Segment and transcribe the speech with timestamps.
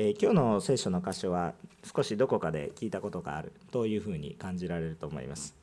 [0.00, 5.56] えー、今日の聖書の箇所は少しどこかで聞いたことがあるというふうに感じられると思います。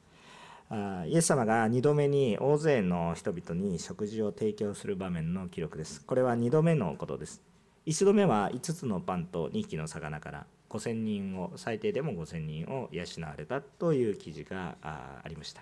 [0.69, 6.03] あイエス様が2度目に大勢の人々に食事を提供する場面の記録です。
[6.03, 7.41] これは2度目のことです。
[7.85, 15.61] 1度目は5つのパンと2匹の魚から5000人を最低でも5000人を養われたという記事がありました。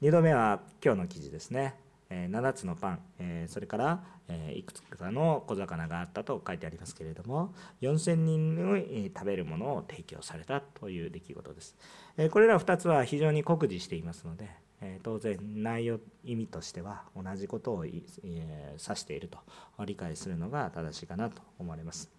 [0.00, 1.74] 2度目は今日の記事ですね。
[2.10, 11.76] え7つのパンえそれからえいくつかの小魚があったと書いてありますけれども4000人に食べるものを提供されたという出来事です。
[12.16, 19.38] えこれら2つは非常に酷似していますのでえ当然内容意味としては同じことをえ指していると
[19.84, 22.10] 理解するのが正しいかなと思われます。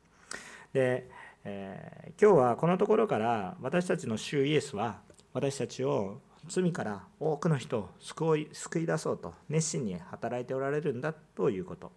[0.74, 1.10] で、
[1.44, 5.02] え、今日はこのところから私たちの主イエスは
[5.34, 11.92] 私たちを罪から多くの人を救い救い出そうと熱心に働いておられるんだということ。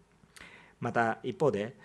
[0.80, 1.77] また一方で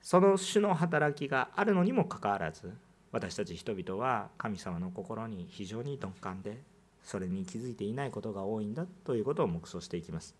[0.00, 2.72] その種の働きがあるのにもかかわらず
[3.12, 6.60] 私たち人々は神様の心に非常に鈍感で
[7.04, 10.34] それに気づいていないことが多いんだということを黙想していきます。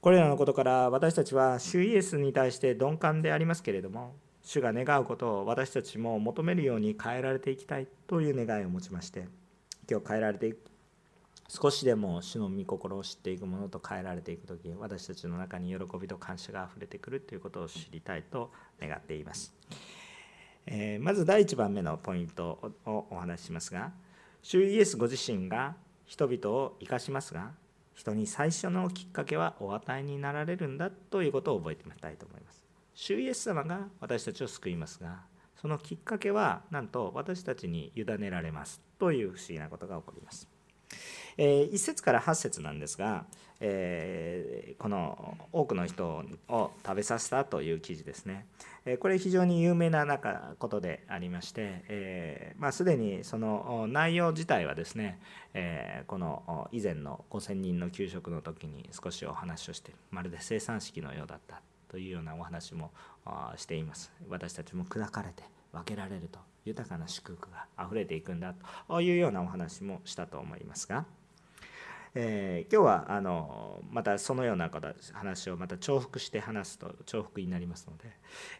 [0.00, 9.26] これらのことから私たちは主イエスに対して鈍感でありますけれども主が願うことを私たちも求めるように変えられていきたいという願いを持ちまして
[9.90, 10.58] 今日変えられていく。
[11.48, 19.54] 少しでも主の御心を知っていくものと変えられていく時私たちの中に喜びと感謝があふれてくるということを知りたいと願っています、
[20.66, 23.92] えー、まず第1番目のポイントをお話ししますが
[24.42, 27.52] 主イエスご自身が人々を生かしますが
[27.94, 32.64] 人に最初のきっかけはお与えになられるんだということを覚えてみたいと思います。
[32.94, 35.22] 主イエス様が私たちを救いますが
[35.60, 38.87] そのきっかけはなんと私たちに委ねられます。
[38.98, 40.48] という不思議なことが起こります。
[41.36, 43.24] え、1節から8節なんですが、
[43.60, 48.46] えー、この多くの人を食べさせたという記事ですね。
[48.84, 55.20] え、これ非常に有名な中ことでありまして、え、まあ、すでにその内容自体はですね、
[55.54, 62.92] えこの以前の5000人の給食の時に少しお話をしてまるで生産式のようだったというようなお話も
[63.56, 64.12] しています。
[64.28, 68.54] 私たちも砕かれて分けられると豊かな祝福があふれていくんだ
[68.88, 71.06] というようなお話もしたと思いますが、
[72.14, 74.70] えー、今日はあのまたそのような
[75.12, 78.04] 話をまた重複して話すと重複になりますので、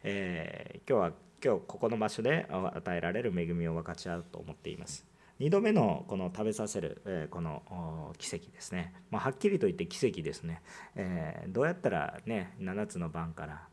[0.02, 1.12] えー、今日は
[1.44, 5.06] 今日ここの場所で与えられる恵みを分かち合うと思っています。
[5.38, 10.62] 2度目のこの食べさせる、えこの奇跡ですね、まあ、はっきりと言って奇跡ですね、
[10.96, 13.68] え、どうやったらね7つの晩から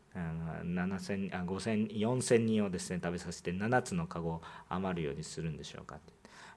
[0.64, 6.12] 7000あ5000 4000人をですね食べさせて7つの籠余るようにするんでしょうかって、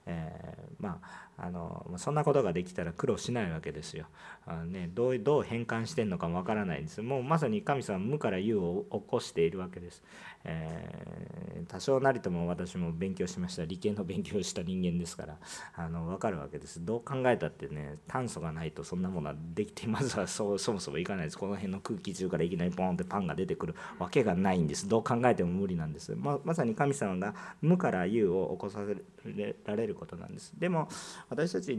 [0.06, 4.06] えー、まああのそんなことができたら苦労しないわけですよ。
[4.46, 7.00] あね、どうどう変換してんのかもわからないんです。
[7.00, 10.02] もうまさに神様無から有を起こしているわけです。
[10.44, 15.36] えー、多少なりとも私も勉強しました理系の勉強をした人間ですから
[15.74, 16.84] あの分かるわけです。
[16.84, 21.38] どう考えたってね炭素がないとそんなものはできてまずは そそもそもいかないです。
[21.38, 24.88] この辺の空気中からいきなりポンってパンが出てくるわけがないんです。
[24.88, 26.14] どう考えても無理なんです。
[26.16, 30.52] ままさに神様が無から有を起こさせられることなんです。
[30.58, 30.88] でも
[31.28, 31.76] 私たち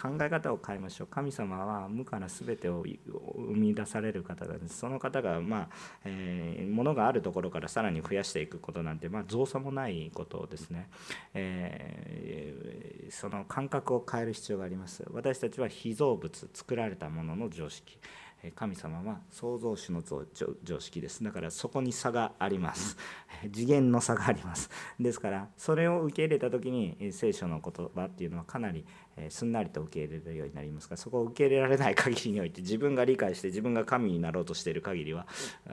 [0.00, 5.68] 考え方を変えましょう神様は無から全てを生み出される方がその方がまあ、
[6.04, 10.88] えー、ものがあるところからさららに増やしていくことなんてまあ造作もないことですね、
[11.34, 15.04] えー、その感覚を変える必要があります。
[15.10, 17.98] 私たちは被造物作られたものの常識。
[18.52, 20.02] 神様は創造主の
[20.62, 21.22] 常識です。
[21.24, 22.96] だからそこに差があります。
[23.52, 24.70] 次元の差があります。
[25.00, 28.84] ですからそれを受け入れた時に聖書の言葉っていうのはかなり
[29.28, 35.26] すんなりと受け入れるようになりますがそこを受け入れられない限りにおいて自分が理解して自分が神になろうとしている限りは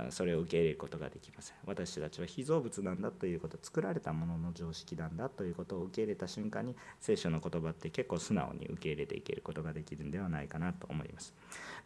[0.09, 1.57] それを受け入れることができません。
[1.65, 11.33] 私たちは被造物なんだということ作られたものの常識なんだということを受け入れた瞬間に聖書の言葉って結構素直に受け入れていけることができるんではないかなと思います。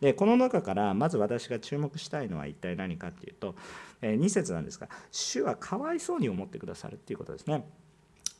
[0.01, 3.55] でこの中からまず私が注目したいのは一体何かっていうと
[4.01, 7.65] 2節なんですが主はかわいそうに思ってくださるっていうことですね。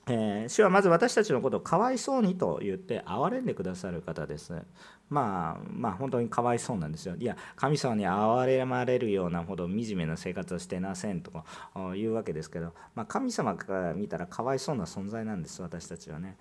[0.08, 4.54] えー、主はまず私たちのことをかわいそうにと言って憐れんでくださる方です。
[5.10, 7.16] まあまあ本当にかわいそうなんですよ。
[7.16, 11.44] いや神様に憐れまれるようなほど惨めな生活をしてませんとか
[11.96, 16.38] いうわけですけど、まあ、神様から見たらかわいそうな存在なんです私たちはね。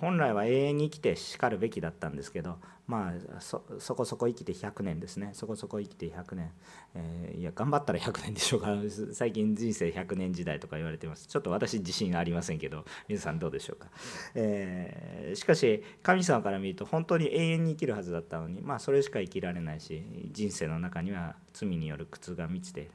[0.00, 3.60] 本来は永遠に生きてしかるべきだったんですけどまあそ
[3.94, 5.30] こそこ生きて100年ですね。
[5.32, 6.52] そこそこ生きて100年、
[6.94, 8.76] えー、いや頑張ったら100年でしょうか。
[9.12, 11.26] 最近人生100年時代とか言われてます。
[11.26, 13.88] ちょっと私自信ありませんけど皆さんどうでしょうか、
[14.34, 22.92] えー、しかし神様から見ると本当に永遠に生きるはずだったのにまあそれしか生きられないし人生の中には罪による苦痛が満ちている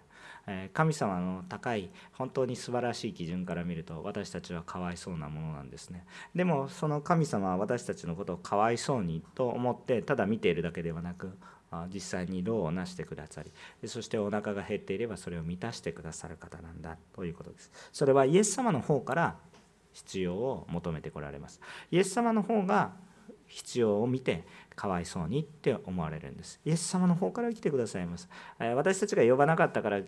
[0.74, 6.06] 神様の高い本当に素晴らしい基準から見ると私たちはかわいそうなものなんですね。
[6.36, 11.32] でもその神様は私たちのことをかわいそうにと思ってただ見ているだけではなく
[11.94, 17.72] 実際に労をなしてくださりそしてお腹が減っていればそれを満たしてくださる方なんだということです。
[17.92, 19.36] それはイエス様の方から
[19.94, 21.60] 必要を求めてこられます。
[21.92, 22.94] イエス様の方が
[23.52, 24.46] 必要を見て
[24.76, 26.60] かわいそうにって思われるんです。
[26.66, 28.30] イエス様の方から来てくださいます。
[28.58, 30.02] 私たちが呼ばなかったから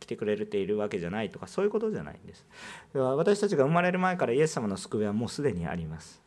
[0.00, 2.44] 来てくれているわけじゃないとかそういうことじゃないんです。
[2.92, 6.20] 私たちが生まれる前からイエス様の救いはもうすでにあります。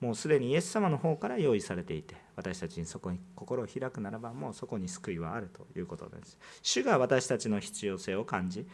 [0.00, 6.38] もうすでにイエス様の方から用意されていて私たちにそこに心を開くならばもうそこに救いはあるということです。
[6.62, 8.66] 主が私たちの必要性を感じ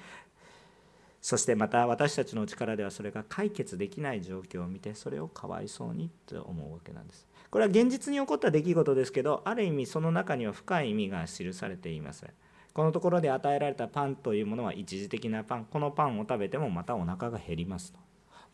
[1.22, 7.26] そしてまた私たちの力ではそれが解決できない状況を見てそれをかわいそうにと思うわけなんです。
[7.48, 12.26] これは現実に起こった出来事ですけどある意味その中には深い意味が記されています
[12.72, 15.66] このところで与えられたパンというものは一時的なパン。
[15.66, 18.00] このパンを食べてもまたお腹が減りますと。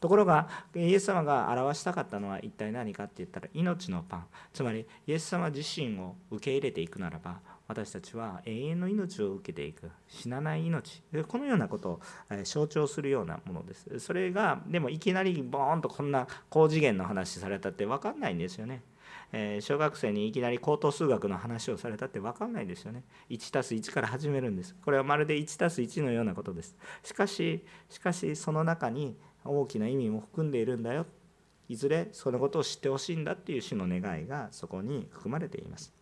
[0.01, 4.27] ところがイエス様が表したかったのは一体何かって言ったら命のパン。
[4.53, 11.03] つまりイエス様自身を受け入れていくならば私たちは永遠の命を受けていく死なない命。
[11.29, 12.01] このようなことを
[12.45, 13.99] 象徴するようなものです。
[14.01, 18.83] それがでもいきなりボーンとこんな高次元の話されたって分かんないんですよね。
[19.33, 23.05] え小学生にいきなり高等数学の話をされたって分かんないですよね。
[23.29, 24.75] 1+1 から始めるんです。
[24.83, 26.75] これはまるで 1+1 のようなことです。
[27.03, 31.05] しかししかしその中に大きな意味も含んでいるんだよ。
[31.69, 35.98] いずれそのことを知ってほしいんだっていう主の願いがそこに含まれています。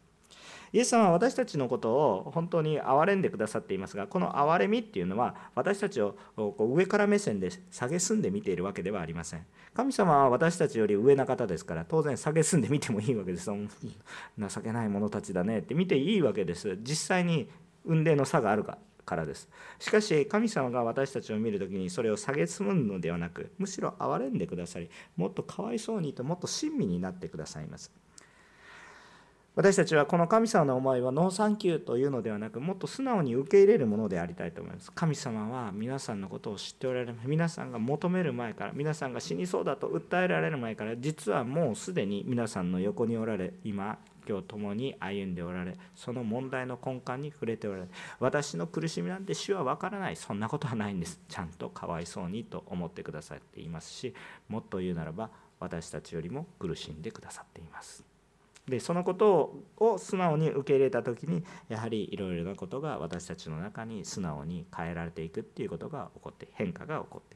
[0.76, 9.46] イエス様は私たちのことを本当に憐れんでくださっていますがこの憐れみっていうのは私たちを上から目線で蔑んで見ているわけではありません。
[9.72, 13.46] 神様は私たちより上な方ですから当然蔑んで見てもいいわけです。
[13.46, 16.76] 情けない者たちだねって見ていいわけです。
[16.82, 17.48] 実際に
[17.86, 18.76] 雲泥の差があるか
[19.06, 19.48] からです。
[19.78, 27.90] しかし神様が私たちを見る時にそれを蔑むのではなくむしろ憐れんでくださりもっとかわいそうにともっと親身になってくださいます。
[29.56, 34.92] 私たちはこの神様の思いはノーサンキューというのではなくもっと素直に受け入れるものでありたいと思います。
[34.92, 43.98] 神様は皆さんのことを知っておられる皆さんが求める前から皆さんが死にそうだと訴えられる前から実はもうすでに皆さんの横におられ今
[44.28, 47.88] 今日共に歩んでおられその問題の根幹に触れておられ
[48.20, 51.18] 私の苦しみなんて主は分からないそんなことはないんです。
[51.30, 54.14] ちゃんとかわいそうにと思ってくださっていますし
[54.50, 55.30] もっと言うならば
[55.60, 58.04] 私たちよりも苦しんでくださっています。
[58.68, 67.35] でそのことを素直に受け入れた時にやはりいろいろなことが私たちの中に素直に変えられていくっていうことが起こって変化が起こって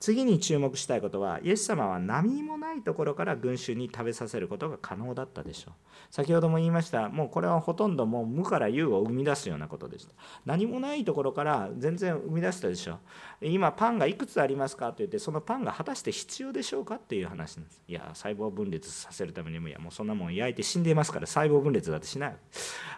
[0.00, 5.74] 次に注目したいことはイエス様は何もないところから群衆に食べさせることが可能だったでしょう。
[6.10, 7.08] 先ほども言いました。
[7.08, 10.12] もうこれはほとんどもう無から有を生み出すようなことでした。
[10.44, 12.98] 何もないところから全然生み出したでしょ
[13.40, 17.82] 今パンがいくつありますかと言ってそのパンが果たして必要でしょうかっていう話なんです。
[17.88, 22.36] いや細胞分裂させるためにもいやもうそんなもん焼いて死んでいますから細胞分裂だってしない。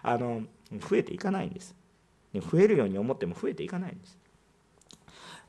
[0.02, 1.74] あの増えていかないんです。
[2.50, 4.18] 増えるように思っても増えていかないんです。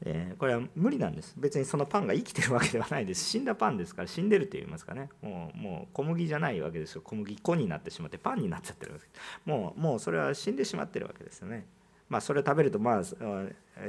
[0.02, 1.34] えー、これは無理なんです。
[1.38, 3.24] 別にそのパンが生きてるわけではないです。
[3.26, 5.10] 死んだパンですから死んでるって言いますかね。
[5.22, 7.02] もうもう小麦じゃないわけですよ。
[7.02, 9.08] 小麦粉になってしまってパンになっちゃってるわけ
[9.46, 11.66] もうもうそれは死んでしまってるわけですよね。
[12.10, 13.04] まあそれ食べるとまあ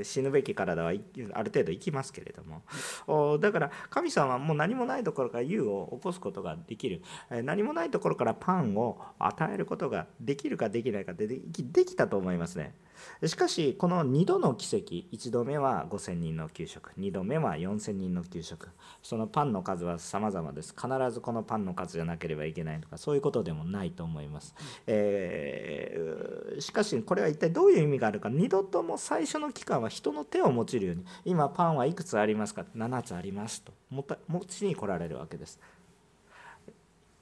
[0.02, 1.02] 死ぬべき体はある
[1.50, 3.38] 程度生きますけれども。
[3.38, 7.02] だから神様はもう何もないところから湯を起こすことができる。
[7.42, 12.74] 何もないところからパンを与えることができるかできないかでできたと思いますね。
[13.24, 18.68] しかしこの2度の奇跡1度目は5000人の給食2度目は4000人の給食。
[19.02, 20.74] そのパンの数は様々です。
[20.74, 24.54] 必ずこのパンの数じゃなければいけないとかそういうことでもないと思います、
[24.86, 28.28] えー、しかしこれは一体どういう意味があるか。
[28.28, 33.72] 2度とも最初の期間んは人の手を用いるように今パンはいくつありますか？7つありますと。
[33.90, 34.04] 持
[34.46, 35.58] ちに来られるわけです。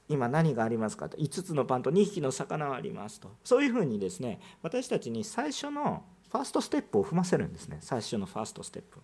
[0.08, 1.16] 今何がありますかと。
[1.16, 3.30] 5つのパンと2匹の魚はありますと。
[3.44, 7.78] そういうふうにですね私たちに最初のファーストステップを踏ませるんですね。
[7.80, 8.98] 最初のファーストステップ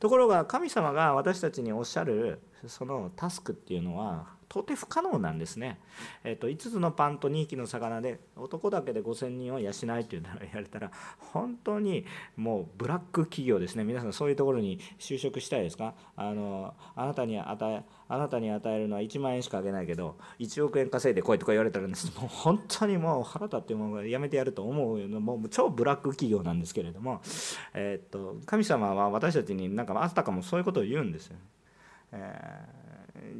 [0.00, 5.80] ところが神様が私たちにおっしゃるそのタスクっていうのは到底不可能なんですね、
[6.22, 12.06] えーと、5つのパンと2匹の魚で男だけで5,000人を養いっていうのを言われたら本当に
[12.36, 13.82] もうブラック企業ですね。
[13.82, 15.94] 皆さんそういうところに就職したいですか？
[16.16, 27.20] あのあなたに与えあなたに与えるのは1万円しかあげないけど1億円稼いでこいとか言われたら、ね、もう本当にもう腹立ってもうやめてやると思うよもう超ブラック企業なんですけれども、
[27.72, 31.36] えーと、神様は私たちになんかあたかもそういうことを言うんですよ。
[32.12, 32.83] えー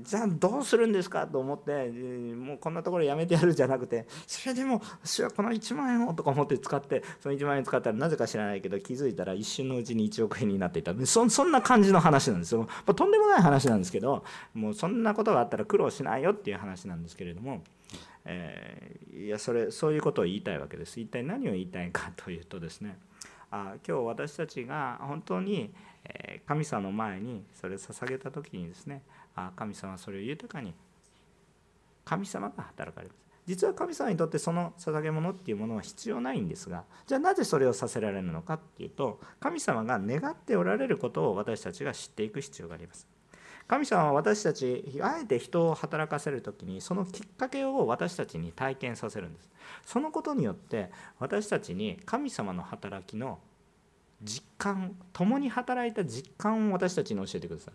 [0.03, 1.89] じゃあどうするんですかと思って
[2.35, 17.63] もうこんなところやめてやるじゃなくてそれでも私はこの1万円をとか思って使ってその1万円使ったらなぜか知らないけど気づいたら一瞬のうちに1億円になっていたそそんな感じの話なんですよ、まあ、とんでもない話なんですけどもうそんなことがあったら苦労しないよっていう話なんですけれども。
[18.27, 22.97] えー、いやそれそういうことを言いたいわけです一体何を言いたいかというとですね
[23.51, 25.75] あ今日私たちが本当に
[26.47, 29.03] 神様の前にそれを捧げた時にですね
[29.57, 30.75] 神様はそれを豊かに。
[32.05, 43.07] 神様が働かれます実は神様にとってその捧げ物っていうものは必要ないんですがじゃあなぜそれをさせられるのかっていうと神様が願っておられることを私たちが知っていく必要があります。
[43.67, 49.51] 神様は私たちあえて人を働かせる時にそのきっかけを私たちに体験させるんです。
[49.87, 53.39] そのことによって私たちに神様の働きの
[54.23, 57.75] 実感共に働いた実感を私たちに教えてください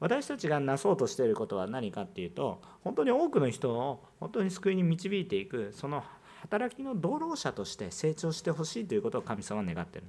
[0.00, 6.04] 私たちがなそうとしていることは何かっていうと本当に多くの人を本当に救いに導いていくその
[6.42, 10.08] 働きの道路者として成長してほしいということを神様は願っている。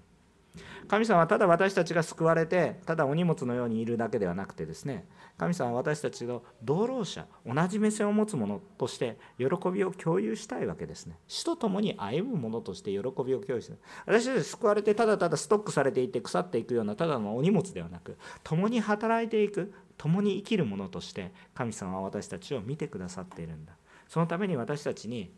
[0.88, 5.06] 神様はただ私たちが救われてただお荷物のようにいるだけではなくてですね
[5.38, 11.18] 神様は私たちの同労者同じ目線を持つ者として喜びを共有したいわけですね。
[11.27, 23.74] 死と共に歩む者として喜びを共有する私たち救われてただただストックされていて腐っていくようなただのお荷物ではなく共に働いていく共に生きる者として神様は私たちを見てくださっているんだ。
[24.08, 25.32] そのために私たちに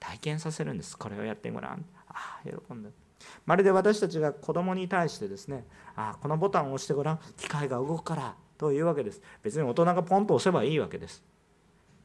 [0.00, 0.98] 体験させるんです。
[0.98, 1.84] これをやってごらん。
[2.08, 2.90] ああ喜んだ。
[3.44, 9.20] まるで私たちが子供に対してですねあこのボタンを押してごらん機械が動くからというわけです。
[9.42, 11.22] 別に大人がポンと押せばいいわけです。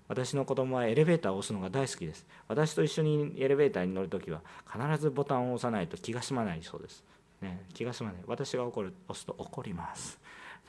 [0.08, 2.26] 私の子供はエレベーターを押すのが大好きです。
[2.50, 7.04] 私と一緒にエレベーターに乗るときは必ずボタンを押さないと気が済まないそうです、
[7.42, 8.22] ね、気が済まない。
[8.28, 10.20] 私が怒る押すと怒ります、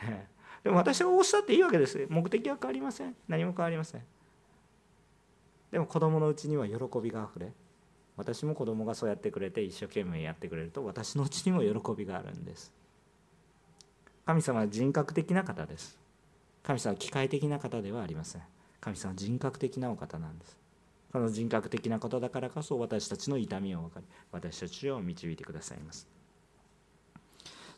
[0.05, 0.29] ね、
[0.63, 2.07] でも私が押したっていいわけです。
[2.09, 3.17] 目的は変わりません。
[3.27, 4.03] 何も変わりません。
[5.73, 7.53] でも子供のうちには喜びがあふれ
[8.17, 12.73] 私も子供がそうやってくれて一生懸命やってくれると私のうちにも喜びがあるんです。
[14.27, 15.99] 神様は人格的な方です。
[16.63, 18.43] 神様は機械的な方ではありません。
[18.81, 20.57] 神様は人格的なお方なんです。
[21.13, 26.09] この人格的なことだからこそ私たちの痛みを分かり私たちを導いてくださいます。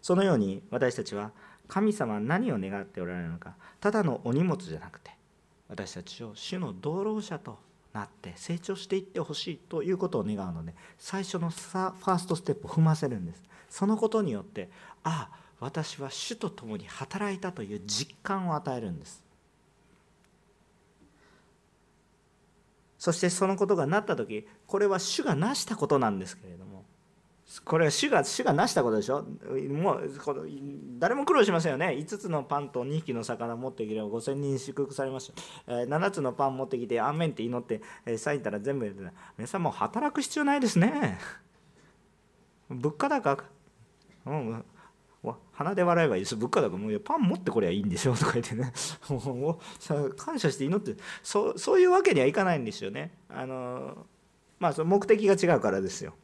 [0.03, 1.33] そのように私たちは
[1.67, 5.11] 神様は何を願っておられるのかただのお荷物じゃなくて
[5.67, 7.59] 私たちを主の道路者と
[7.95, 13.43] なって成長していってほしいということを願うので最初のファーストステップを踏ませるんです。
[13.71, 14.69] そのことによって
[15.05, 19.23] ああ私は主と共に働いたという実感を与えるんです。
[22.99, 26.74] そしてそのことがなった時これは主が成したことなんですけれども
[27.65, 29.23] これ主が主が成したことでしょ？
[29.23, 30.45] もうこの
[30.99, 31.89] 誰も苦労しませんよね。
[31.89, 35.35] 5つのパンと2匹の魚持ってきれば5000人祝福されますよ、
[35.67, 41.19] えー、7つのパン持ってきてアーメンって祈って、えー、咲いたら全部皆さんもう働く必要ないですね。
[42.71, 43.45] 物価高？
[44.27, 44.65] うん
[45.53, 46.37] 鼻で笑えばいいです。
[46.37, 48.15] 物価高もうパン持ってこりゃいいんでしょ？
[48.15, 48.73] とか言ってね。
[49.11, 49.61] も
[49.91, 51.01] う感謝して祈って。
[51.23, 53.13] そうそういうわけにはいかないんですよね。
[53.29, 54.07] あの
[54.59, 56.15] まあその目的が違うからですよ。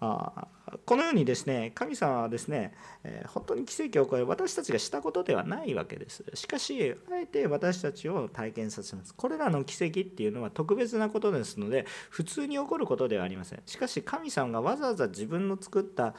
[0.00, 0.48] あ
[0.84, 6.24] このようにですね神様はですね、え、本当に奇跡を起こる私たちがしたことではないわけです。
[6.34, 9.14] しかしあえて私たちを体験させます。
[9.14, 13.62] これらの奇跡っていうのは特別なことですので普通に起こることではありません。
[13.64, 16.14] しかし神様がわざわざ自分の作った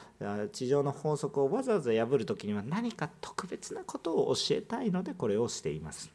[0.52, 6.10] 地上の法則をわざわざ破る時には何か特別なことを教えたいのでこれをしています。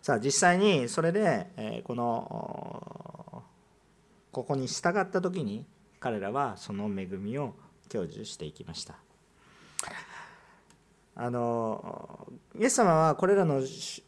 [0.00, 3.09] さあ実際にそれで、えこの
[4.32, 5.66] ここに従った時に
[5.98, 7.54] 彼らはその恵みを
[7.90, 8.94] 享受していきました。
[11.16, 13.60] あのイエス様はこれらの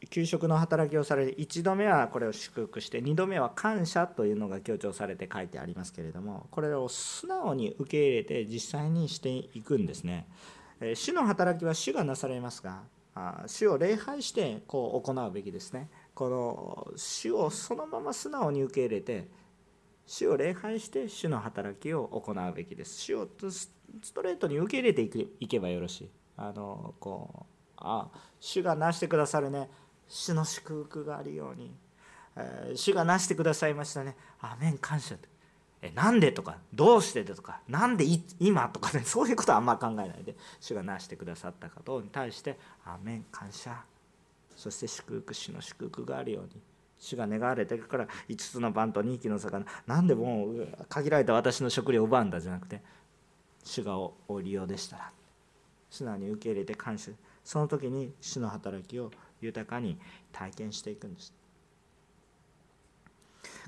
[0.09, 10.27] 給食の働きをされ1度目はこれを祝福して2度目は感謝というのが強調されて書いてありますけれどもこれを素直に受け入れて実際にしていくんですね。
[10.95, 12.81] 主の働きは主がなされますが
[13.47, 15.91] 主を礼拝してこう行うべきですね。
[16.15, 19.29] この主をそのまま素直に受け入れて
[20.07, 22.99] 主を礼拝して主の働きを行うべきです。
[23.01, 23.71] 主をス
[24.13, 25.03] トレートに受け入れて
[25.41, 26.11] いけばよろしい。
[26.37, 28.09] あのこうあ
[28.41, 29.71] 主がなしてくださるね。
[30.09, 31.73] 主の祝福があるように、
[32.37, 34.17] えー、主がなしてくださいましたね。
[34.41, 35.17] アメン感謝。
[35.81, 38.05] えなんでとかどうしてとかなんで
[38.39, 40.37] 今とかね そういうことはあんま考えないで。
[40.61, 43.85] 主がなしてくださったことに対してアメン感謝。
[44.57, 46.61] そして祝福主の祝福があるように。
[47.03, 49.67] 主が願われてから5つのパンと2匹の魚。
[49.89, 52.81] なんでもう限られた私の食料を奪うんだじゃなくて
[53.65, 55.13] 主がお利用でしたら。
[55.91, 57.11] 素直に受け入れて感謝。
[57.45, 59.99] その時に主の働きを豊かに
[60.31, 61.35] 体験していくんです。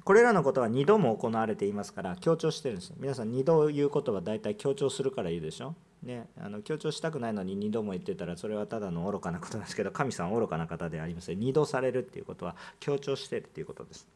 [0.05, 2.95] これらのことは2度も行われていますから強調してるんです。
[2.99, 5.75] 皆さん2度言うことは大体強調するから言うでしょ。
[6.05, 14.07] ね、あの強調したくないのに2度も言ってたらそれはただの愚かなことなんですけど神さんは愚かな方でありません2度されるっていうことは強調してるっていうことです。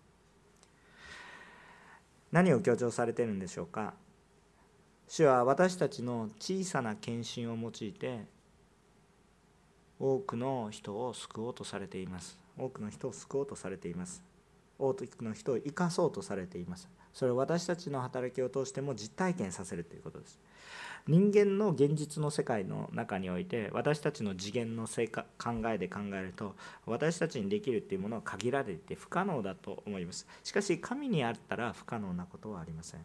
[2.31, 3.95] 何を強調されてるんでしょうか。
[5.07, 8.27] 主は私たちの小さな献身を用いて
[9.99, 12.39] 多くの人を救おうとされています。
[12.59, 14.23] 多くの人を救おうとされています。
[14.79, 16.89] 多くの人を生かそうとされています。
[17.15, 20.39] それを私たちの働きを通しても実体験させるということです。
[21.09, 30.27] 人間の現実の世界の中において私たちの次元の考えで考えると私たちにできるっていうものは限られて不可能だと思います。
[30.45, 33.01] しかし神にあったら不可能なことはありません。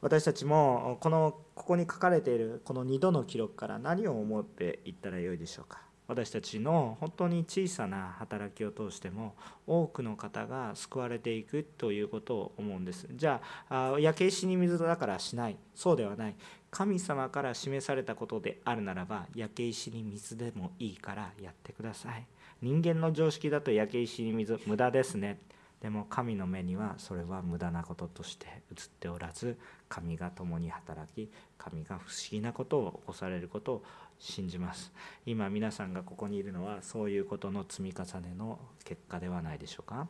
[0.00, 5.89] 私たちもこのここに書かれているこの2度の記録から何を思っていったらよいでしょうか。
[6.10, 13.06] 私たちの本当に小さな働きを通しても多くの方が救われていくということを思うんです。
[13.12, 15.56] じゃあ焼け石に水だからしない。
[15.72, 16.34] そうではない。
[16.72, 22.26] 神様から示されたことであるならば焼け石に水でもいいからやってください。
[22.60, 25.38] 人間の常識だと焼け石に水無駄ですね。
[25.80, 29.56] でも神の目にはそれは無駄なこととして映っておらず
[29.88, 33.84] 神が共に働き神が不思議なことを起こされることを
[34.20, 34.92] 信じます。
[35.24, 40.06] 今皆さんがここにいるのはそういうことの積み重ねの結果ではないでしょうか。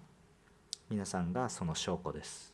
[0.90, 2.52] 皆さんがその証拠です。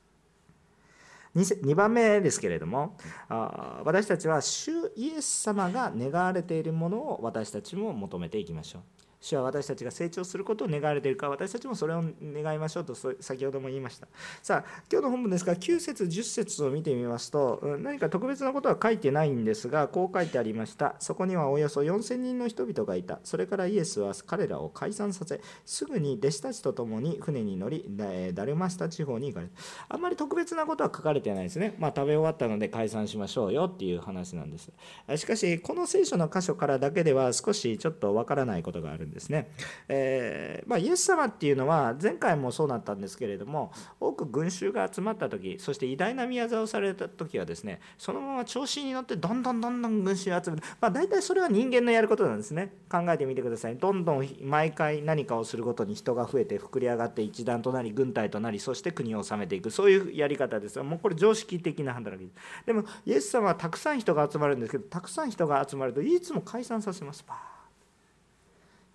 [1.35, 2.97] 2, 2番目ですけれども
[3.29, 8.83] あ私たちは主イエス様が願われているものを私たちも求めていきましょう。
[9.21, 14.07] 主は私たちが成長することを願われているか私たちもそれを願いましょうと先ほども言いました。
[14.43, 20.97] さあ今日の本文ですが9節10節を見てみますと何か特別なことは書いてないんですがこう書いてありました。
[20.99, 23.21] そこにはおよそ4000人の人々がいた。
[23.25, 27.85] それからイエスは彼らを解散させすぐに弟子たちと共に船に乗り
[28.33, 29.53] ダルマスタ地方に行かれた。
[29.89, 31.75] あんまり特別なことは書かれてないですね。
[31.79, 34.71] まあ食べ終わったので解散しましょうよっていう話なんです。
[35.17, 39.06] しかしこの聖書の箇所からだけでは少しちょっとわからないことがある。
[39.07, 39.51] んですね、
[39.89, 52.73] えー、まあ、イエス様っていうのは前回もそうなったんですけれども多く群衆が集まった時そして偉大な宮沢をされた時はですねそのまま調子に乗ってどんどんどんどん群衆を集める、まあ、大体それは人間のやることなんですね。
[52.91, 53.77] 考えてみてください。
[53.77, 59.71] どんどん毎回何かをするごとに人が増えて膨れ上がって一団となり軍隊となりそして国を治めていく。
[59.71, 62.67] そういうやり方ですもうこれ常識的な働きです。
[62.67, 67.25] でもイエス様はたくさん人が集まるんですけどたくさん人が集まるといつも解散させます。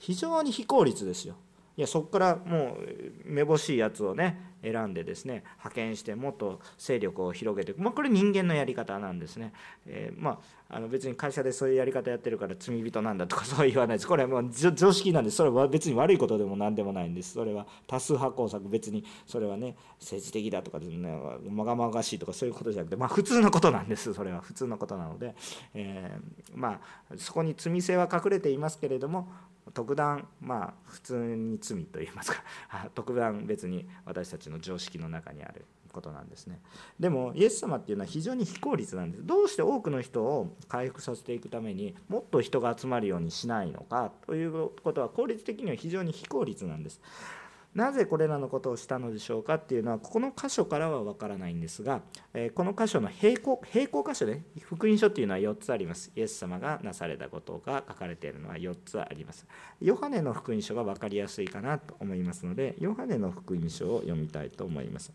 [0.02, 1.36] 非常に非効率ですよ。
[1.78, 2.78] いやそこからもう
[3.24, 9.54] めぼしいやつをね選んでですね派遣してもっと勢力を広げていく、まあ、これ人間のやり方なんですね、
[9.88, 14.08] えー、まあ、あの別に会社でそういうやり方やってるから罪人なんだとかそう言わないです。
[14.08, 15.38] これはもう常識なんです。
[15.38, 17.34] それは別に悪いことでも何でもないんです。
[17.34, 21.10] それは多数派工作別にそれはね政治的だとかですね
[21.50, 24.14] まがまがしいとかそういうことじゃなくてまあ普通のことなんです。
[24.14, 25.36] それは普通のことなので、
[25.74, 29.30] えー、まあそこに罪性は隠れていますけれども
[29.74, 32.44] 特段まあ普通に罪といいますか
[32.96, 36.62] 特段別に私たちの常識の中にあることなんですね。
[37.00, 39.26] でもイエス様っていうのは非常に非効率なんです。
[39.26, 47.02] どうして多くの人を回復させていくためにもっと人が集まるようにしないのかということは効率的には非常に非効率なんです。
[47.74, 52.02] なぜこれらのことをしたのでしょうかっていうのはここの箇所からは分からないんですが、
[52.34, 56.12] えこの箇所の並行並行箇所で、ね、福音書っていうのは4つあります。
[56.16, 59.48] イエス様がなされたことが書かれているのは4つあります。
[59.80, 65.14] ヨハネの福音書が分かりやすいかなと思いますのでヨハネの福音書を読みたいと思います。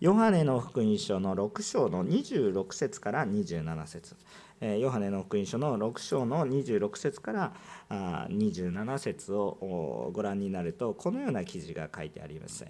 [0.00, 4.16] ヨハネの福音書の6章の26節から27節。
[4.60, 7.54] ヨハネの福音書の6章の26節から
[7.90, 12.66] 27節をご覧になるとこのような記事が書いてあります、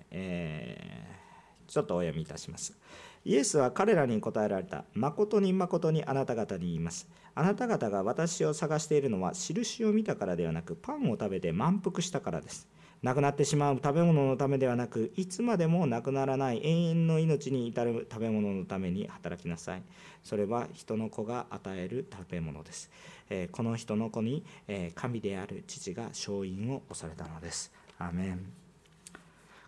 [1.66, 2.78] ちょっとお読みいたします。
[3.24, 4.84] イエスは彼らに答えられた。
[4.94, 7.08] 誠に誠にあなた方に言います。
[7.34, 12.68] あなた方が私を探しているのは印を見たからではなくパンを食べて満腹したからです。
[13.02, 19.82] 亡くなってしまう食べ物のためではなくいつまでもなくならない永遠の命に至る食べ物のために働きなさい。
[20.22, 22.90] それは人の子が与える食べ物です、
[23.30, 27.72] えこの人の子に、え神である父が勝因を押されたのです。
[27.98, 28.59] アメン。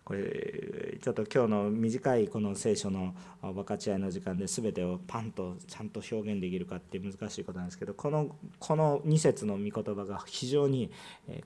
[0.05, 10.91] これちょっと今日の短いこの聖書の分かち合いの時間で全てをパンとちゃんと表現できるかって難しいことなんですけどこのこの2節の御言葉が非常に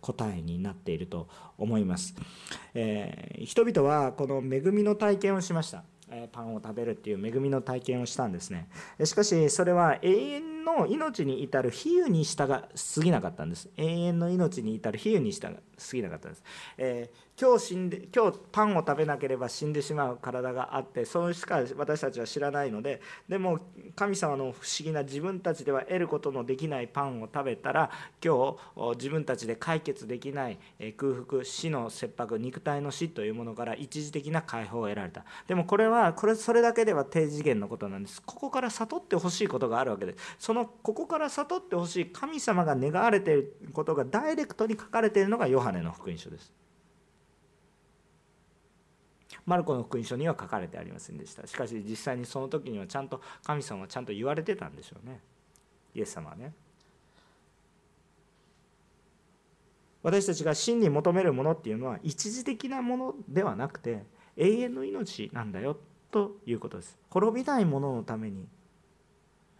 [0.01, 2.15] 答えになっていると思います、
[2.73, 5.83] えー、人々はこの恵みの体験をしました。
[6.31, 8.69] パンを食べるっていう恵みの体験をしたんですね。
[9.03, 13.69] しかしそれは永遠の命に至る比喩に従すぎなかったんです。
[13.77, 16.43] 永遠の命に至る比喩に従すぎなかったんです、
[16.77, 22.99] えー今日死んで今日パンを食べなければ死んでしまう体があってそれしか私たちは知らないので
[23.29, 23.59] でも
[23.95, 27.91] 神様の不思議な自分たちでは得ることのできないパンを食べたら
[28.25, 30.57] 今日自分たちで解決できない
[30.97, 35.23] 空腹死の切迫肉体の死というものから一時的な解放を得られた。
[35.45, 38.19] でもこれはこれそれだけでは低次元のことなんです。
[38.23, 40.37] ここから悟ってほしいことがあるわけです。
[40.39, 46.53] そのここから悟ってほしい神様が願われていることがダイレクトに書かれているのがヨハネの福音書です。
[49.45, 51.47] マルコの福音書には書かれてありませんでした。
[51.47, 55.21] しかし実際にその時にはちゃんと神様はちゃんと言われてたんでしょうね。
[55.95, 56.53] イエス様はね。
[60.03, 64.03] 私たちが真に求めるものっていうのは一時的なものではなくて
[64.35, 65.77] 永遠の命なんだよ
[66.11, 66.97] ということです。
[67.09, 68.47] 滅びないもののために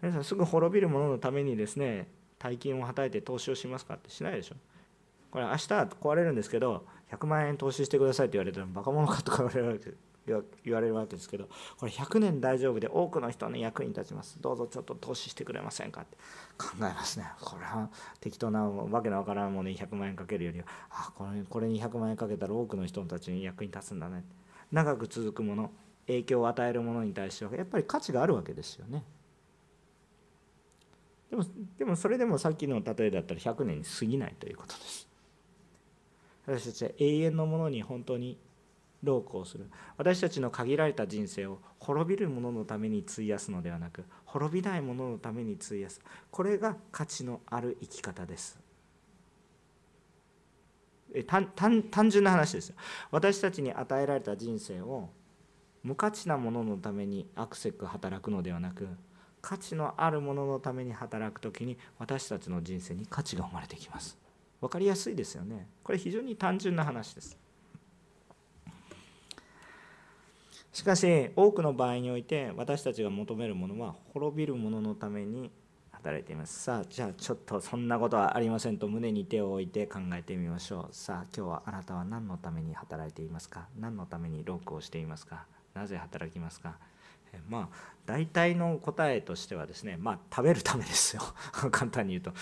[0.01, 2.07] 皆さんすぐ滅びるもののためにですね
[2.39, 4.55] 大金をはたいて投資をしますかってしないでしょ。
[5.31, 9.97] これ明日壊れるんですけど100万円投資してくださいって言われたらバカ者かとか言われる
[10.63, 14.37] 言われるわけですけどこれ100年大丈夫で多くの人の役に立ちます。
[14.41, 16.17] どうぞちょっと投資してくれませんかって。
[16.57, 17.25] 考えますね。
[17.41, 24.23] これは適当なわけのわからんものに100万円かけるよりはあこれこれに100万円かけたら多くの人たちに役に立つんだね。
[24.71, 25.71] 長く続くもの
[26.07, 29.03] 影響を与えるものに対してはやっぱり価値があるわけですよね。
[31.29, 31.43] でも
[31.77, 35.07] でもそれでもさっきの例えだったら100年に過ぎないということです。
[36.45, 38.39] 私たちは永遠のものに本当に
[39.03, 39.69] 労苦をする。
[39.97, 45.99] 私たちの限られた人生を滅びる者のために費やすのではなく滅びない者のために費やす。
[46.31, 48.57] これが価値のある生き方です。
[51.25, 52.75] 単純な話ですよ。
[53.11, 55.09] 私たちに与えられた人生を
[55.83, 58.87] 無価値なもののためにアクセク働くのではなく
[59.41, 64.17] 価値のあるもののために働く時に私たちの人生に価値が生まれてきます。
[64.59, 65.67] 分かりやすいですよね。
[65.83, 67.37] これ非常に単純な話です。
[70.73, 75.49] しかし多くの場合において私たちが求めるものは滅びる者のために
[75.91, 76.61] 働いています。
[76.61, 80.93] さあじゃあちょっとそんなことはありませんと胸に手を置いて考えてみましょう。
[80.93, 83.67] さあ今日はあなたは何のために働いていますか？
[83.79, 85.45] 何のためにロックをしていますか？
[85.73, 86.77] なぜ働きますか？
[87.49, 91.21] まあ大体の答えとしてはですねまあ食べるためですよ。
[91.71, 92.33] 簡単に言うと。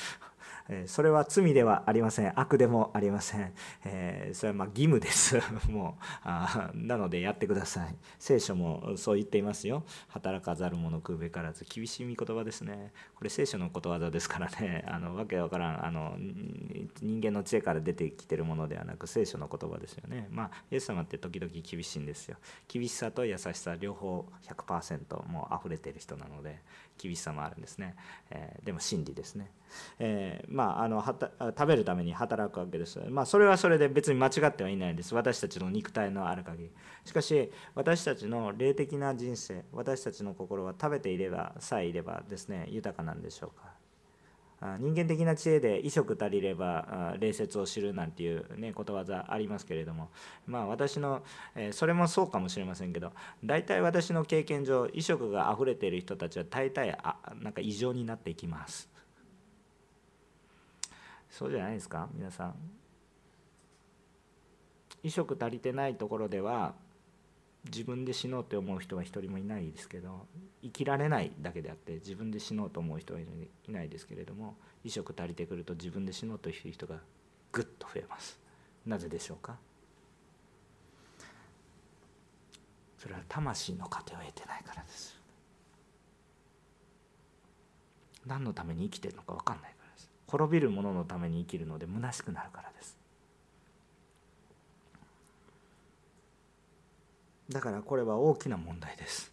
[0.87, 2.39] それは罪ではありません。
[2.39, 3.53] 悪でもありません、
[3.85, 5.39] えそれはま義務です。
[5.69, 7.95] もうあなのでやってください。
[8.19, 9.83] 聖書もそう言っていますよ。
[10.09, 12.91] 働かざる者食うべからず厳しい言葉ですね。
[13.15, 14.83] これ聖書のことわざですからね。
[14.89, 15.85] あのわけわからん。
[15.85, 20.27] あの人間の知恵から出てきてるものではなく聖書の言葉ですよね。
[20.31, 22.37] まあイエス様って時々厳しいんですよ。
[22.67, 26.61] 厳しさと優しさ両方100%もう溢れてる人なので
[26.97, 27.95] 厳しさもあるんですね、
[28.29, 29.51] えー、でも真理ですね、
[29.99, 33.01] えー、まああのはた食べるために働くわけです。
[33.09, 35.13] まあそれはそれで別に間違ってはいないです。
[35.13, 36.71] 私たちの肉体のある限り。
[37.03, 43.75] しかし私たちの霊的な人生私たちの心は食べていればさえいればですね豊かなんでしょうか。
[44.79, 50.09] 人間的な知恵で衣食足りれば礼節を知るなんていう、ね、ことわざありますけれども。
[50.47, 51.21] まあ私の、
[51.53, 53.11] えそれもそうかもしれませんけど
[53.43, 58.94] 大体私の経験上衣食があふれている人たちは大体あなんか異常になっていきます。
[61.37, 62.07] そうじゃないですか？
[62.13, 62.55] 皆さん。
[65.01, 66.75] 衣食足りてないところでは
[67.65, 70.27] 自分で死のうって思う人は一人もいないですけど
[70.63, 73.25] 生きられないだけであって自分で死のうと思う人はい
[73.67, 76.99] ないですけれども衣食足りてくると自分で死のうという人が
[77.51, 78.39] ぐっと増えます。
[78.85, 79.57] なぜでしょうか？
[82.97, 85.19] それは魂の糧を得てないからです。
[88.25, 89.74] 何のために生きてるのか分かんない。
[90.27, 92.97] 滅びる者のために生きるので虚しくなるからです。
[97.49, 99.31] だからこれは大きな問題です。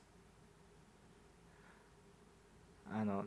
[2.94, 3.24] あの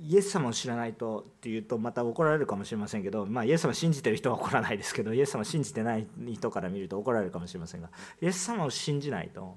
[0.00, 7.90] イエス様を知らないとっていうとまた怒られるかもしれませんけど、まあ、イエス様信じてる人は怒らないですけどイエス様信じてない人から見ると怒られるかもしれませんが
[8.22, 9.56] イエス様を信じないと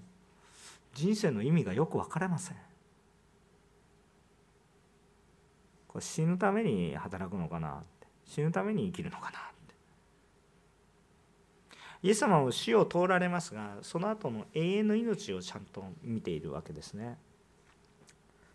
[0.94, 2.58] 人生の意味がよく分かりません。
[5.92, 8.08] これ死ぬために働くのかなって。
[8.26, 9.76] 死ぬために生きるのかなって。
[12.04, 17.18] イエス様は死を通られますがその後の永遠の命をちゃんと見ているわけですね。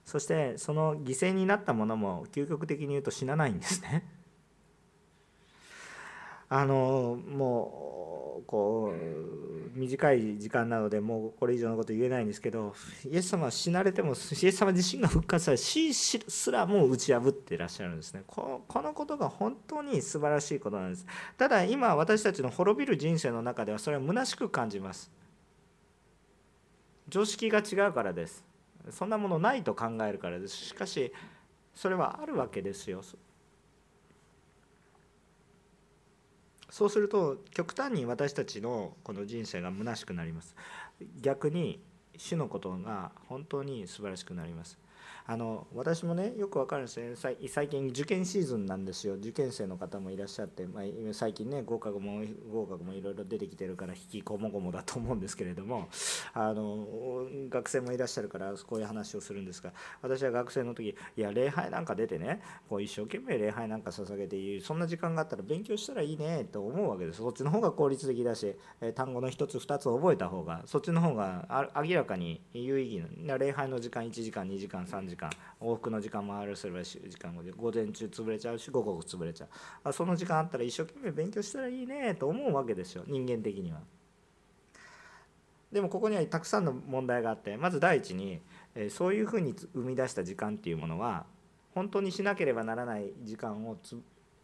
[0.04, 4.15] そしてその犠牲になったものも究極的に言うと死なないんですね。
[6.48, 7.96] あのも
[8.36, 12.74] とこう短い時間なのでもうこれ以上のこと言えないんですけど
[13.10, 18.22] イエス様は死なれてもイエス様自身が復活され死すらも打ち破ってらっしゃるんですね。
[18.26, 21.06] このことが本当に素晴らしいことなんです。
[21.36, 25.10] ただ今私たちの滅びる人生の中ではそれは虚しく感じます。
[27.08, 28.44] 常識が違うからです。
[28.90, 30.56] そんなものないと考えるからです。
[30.56, 31.12] しかし
[31.74, 33.02] それはあるわけですよ。
[36.70, 40.54] そうすると極端に私たちのこの人生が虚しくなります。
[41.20, 41.80] 逆に
[42.16, 44.78] 主のことが本当に素晴らしくなります。
[45.28, 49.14] あの私もねよくわかるんですね最近受験シーズンなんですよ。
[49.14, 55.88] 受験生の方もいらっしゃって、まあ、最近ね合格も合格もいろいろ出てきてるから引きこもごもだと思うんですけれども
[56.32, 67.18] あの学生もいらっしゃるからこういう話をするんですが私は学生の時いや礼拝なんか出てねこう一生懸命礼拝なんか捧げてそんな時間があったら勉強したらいいねと思うわけです。
[67.18, 68.54] そっちの方が効率的だし
[68.94, 79.48] 単語の1つ2つ覚えた方がそっちの方が明らかに有意義な礼拝の時間1時間2時間3時間時間往復の時間もあるすれば時間後で午前中潰れちゃうし午後潰れちゃう
[79.84, 83.80] あその時間あったら一生懸命勉強したらいいねと思うわけですよ人間的には。
[85.72, 88.40] でもここにはたくさんの問題があってまず第一に
[88.90, 91.26] そういうふうに生み出した時間っていうものは
[91.74, 93.76] 本当にしなければならない時間を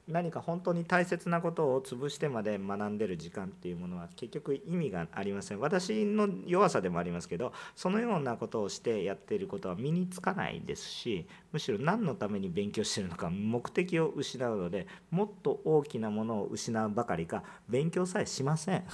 [0.08, 18.84] 何か本当に大切なことを潰してまで学んでる時間っていうものは結局意味がありません私の弱さでもありますけどそのようなことをしてやっていることは身につかないですしむしろ何のために勉強してるのか目的を失うのでもっと大きなものを失うばかりか勉強さえしません。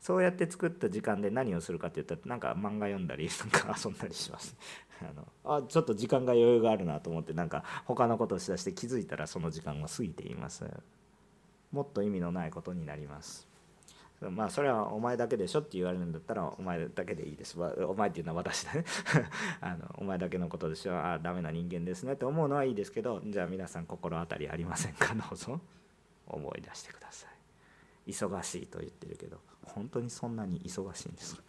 [0.00, 4.56] そうやって作った時間で何をするかって言ったらなんか漫画読んだりなんか遊んだりします
[5.00, 10.64] あのあちょっと時間が余裕があるなと思ってなんか他のことをしだして気づいたらその時間が過ぎています。
[11.72, 13.46] もっと意味のないことになります。
[14.20, 17.56] まあそれはお前だけでしょって言われるんだったらお前だけでいいです。
[17.60, 18.84] お前っていうのは私だね。
[19.60, 20.96] あのお前だけのことでしょ。
[20.96, 25.14] ああダメな人間ですねって思うのはいいですけどじゃあ皆さん心当たりありませんか？
[25.14, 25.60] どうぞ。
[26.26, 27.28] 思い出してくださ
[28.06, 28.10] い。
[28.10, 31.42] 忙しいと言ってるけど本当にそんなに忙しいんですか？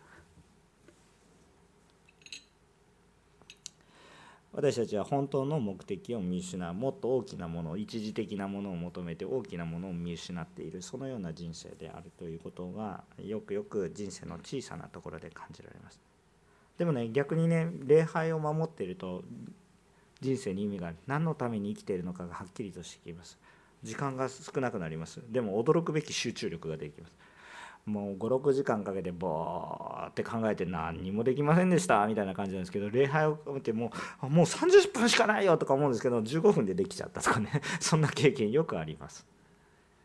[4.51, 6.73] 私たちは本当の目的を見失う。
[6.73, 10.81] もっと大きなもの一時的なものを求めて大きなものを見失っている。
[10.81, 15.99] そのような人生であるということがよくよく人生の小さなところで感じられます。
[16.77, 19.23] でもね逆にね礼拝を守っていると
[20.21, 23.37] 人生に意味がある何のために生きているのかがはっきりとしてきます。
[23.83, 25.21] 時間が少なくなります。
[25.29, 27.15] でも驚くべき集中力ができます。
[27.89, 33.91] もう56時間かけてボーって考えて何にもできませんでしたみたいな感じなんですけど礼拝を見ても
[34.23, 39.25] うもう30分しかないよとか思うんですけど15分でできちゃったとかね そんな経験よくあります。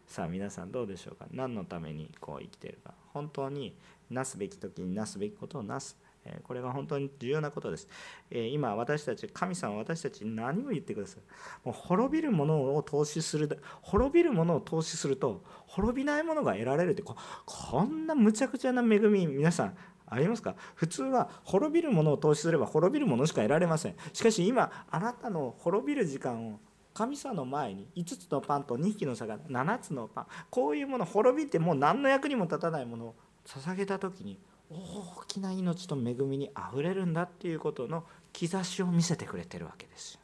[0.06, 1.26] さあ皆さんどうでしょうか？
[1.32, 2.94] 何のためにこう生きてるか？
[3.12, 3.74] 本当に
[4.10, 5.96] なすべき時になすべきことをなす。
[6.42, 7.88] これが本当に重要なことです。
[8.30, 11.20] 今私たち神様私たちに何を言ってください。
[11.64, 20.54] もう滅びるものを投資する滅びるものを投資すると滅びないものが得られるってこんなむちゃくちゃな恵み皆さんありますか？
[20.74, 23.96] 普通は滅びるものを投資すれば滅びるものしか得られません。
[24.12, 26.60] しかし今あなたの滅びる時間を
[26.94, 34.38] 神様の前に5つのパンと2匹の魚7つのパンこういうもの滅びてもう何の役にも立たないものを捧げた時に
[34.74, 40.20] 大きな命と恵みにあふれるんだっていうことの兆しを見せてくれてるわけですよ。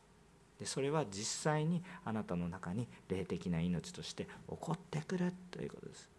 [0.58, 6.10] でそれは実際にあなたの中に霊的な命として起こってくるということです。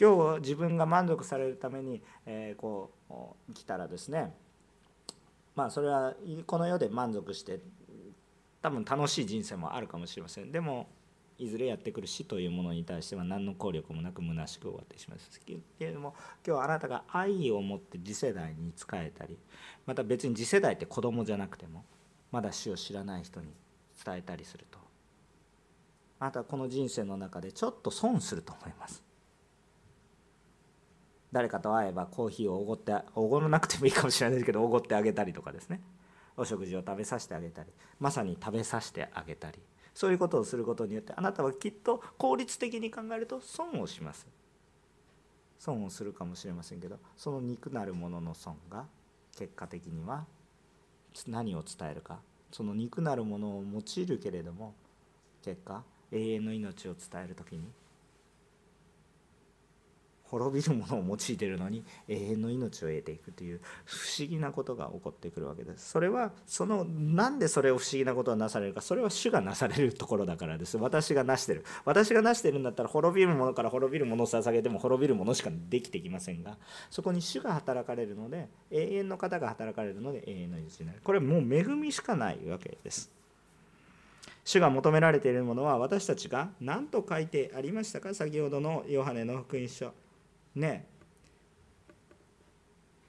[0.00, 3.12] 今日自分が満足されるために、えー、こう
[3.48, 4.32] 生きたらですね
[5.54, 6.14] まあそれは
[6.46, 7.60] この世で満足して
[8.62, 10.88] 多分楽しい人生もあるかもしれませんでも
[11.40, 16.14] いずれやってくる死というものに対しては何の効力もなく虚しく終わってしまいますけれども
[16.46, 19.38] 今日あなたが愛を持って次世代に仕えたり
[19.86, 21.84] また別に次世代って子供じゃなくても
[22.30, 23.48] まだ死を知らない人に
[24.04, 24.78] 伝えたりすると
[26.18, 29.02] あなたはこの人生の中でちょっと損すると思います。
[31.32, 35.80] 誰かと会えばコーヒーをおごっておごらなくてもいいかもしれないですけどおごってあげたりとかですね。
[36.36, 39.58] お食事を食べさせてあげたりまさに食べさせてあげたり。
[39.94, 44.26] そういうことをすることによってあなたはきっと効率的に考えると損をします。
[45.58, 48.86] 損をするかもしれませんけどその肉なるものの損が
[49.36, 50.24] 結果的には
[51.26, 52.20] 何を伝えるか。
[52.52, 54.74] その肉なるものを用いるけれども
[55.42, 57.62] 結果永遠の命を伝える時に
[60.30, 65.90] 滅びるものを用いてるのに永遠の命を得ていくという不思議なことが起こってくるわけです。
[65.90, 68.80] それはそのなんでそれを不思議なことがなされるか。
[68.80, 70.76] それは主がなされるところだからです。
[70.78, 71.64] 私がなしてる。
[71.84, 76.56] 私がなしてるんだったら滅びるものから滅びるものを捧げても滅びるものしかできてきませんが
[76.90, 81.00] そこに主が働かれるので永遠の方が働かれるので永遠の命になる。
[81.02, 83.10] これはもう恵みしかないわけです。
[84.44, 88.14] 主が求められているものは私たちが何と書いてありましたか？
[88.14, 89.92] 先ほどのヨハネの福音書。
[90.54, 90.86] ね。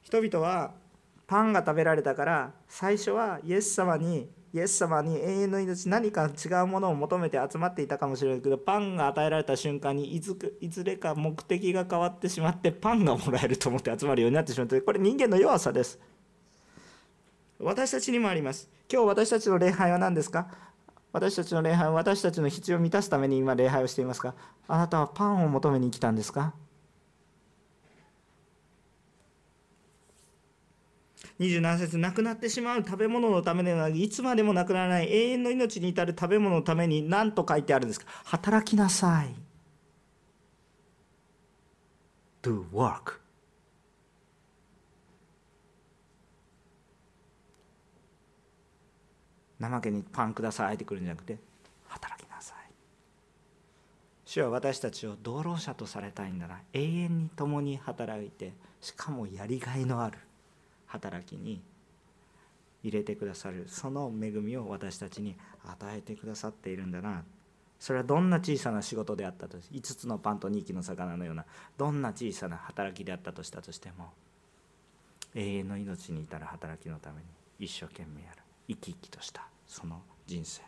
[0.04, 0.72] 人々は
[1.28, 15.98] パンが食べられたから最初はイエス様にイエス様に永遠の命何か違うものを求めて集まっていたかもしれないけどパンが与えられた瞬間にいずいずれか目的が変わってしまってパンがもらえると思って集まるようになってしまってこれ人間の弱さです。
[17.60, 18.68] 私たちにもあります。
[18.92, 20.48] 今日私たちの礼拝は何ですか？
[21.14, 24.36] 私たちの礼拝は私たちの必要を満たすために今礼拝をしていますか？
[24.68, 26.54] あなたはパンを求めに来たんですか？
[31.40, 38.06] 27節なくなってしまう食べ物のためではなくいつまでもなくならない永遠の命に至る食べ物のために何と書いてあるんですか？
[38.26, 39.34] 働きなさい。
[42.44, 43.20] Do work.
[49.60, 51.38] 怠けにパンくださいってくるんじゃなくて
[51.88, 52.58] 働きなさい。
[54.26, 56.62] 主は私たちを道路者とされたいんだな。
[56.74, 60.18] 永遠に共に働いてしかもやりがいのある。
[60.92, 61.62] 働きに
[62.84, 63.66] 入れてくださる。
[63.68, 67.24] その恵みを私たちに与えてくださっているんだな。
[67.80, 71.46] それはどんな小さな仕事であったとし5つのパンと2機の魚のような
[71.80, 74.12] どんな小さな働きであったとしたとしても
[75.34, 77.24] 永遠の命に至る働きのために
[77.58, 78.44] 一生懸命やる。
[78.68, 80.62] 生き生きとしたその人生。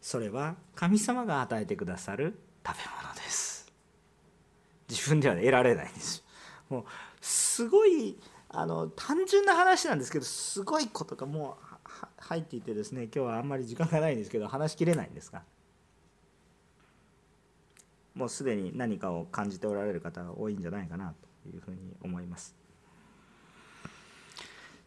[0.00, 3.15] それは神様が与えてくださる食べ物。
[4.88, 6.24] 自分では得られないんです
[6.68, 6.84] もう
[7.20, 8.16] すごい
[8.48, 11.66] あの単純な話なんですけどすごいことがもう
[12.18, 15.42] 入っていてですね今日はあんまり時間がないんですけど話しきれないんですが
[18.14, 22.56] もうすでに何かを感じておられる方が多いんじゃないかなというふうに思います。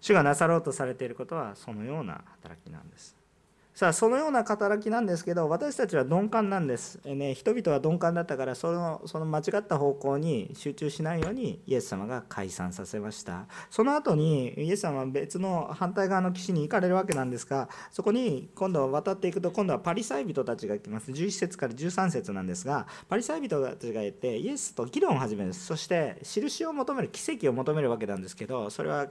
[0.02, 3.19] 主がなさろうとされていることはそのような働きなんです。
[3.80, 13.46] さあそのような働きなんですけど私たちは鈍感なんです、えね、人々は鈍感だったからそのその間違った方向に集中しないようにイエス様が解散させました。
[13.70, 21.12] その後にイエス様は別の反対側の岸に行かれるわけなんですがそこに今度渡っていくと今度はパリサイ人たちが来ます。
[21.12, 25.54] 11節から13節なんですがパリサイ人たちがいてイエスと議論を始める。
[25.54, 29.08] そして印を求める奇跡を求めるわけなんですけどそれは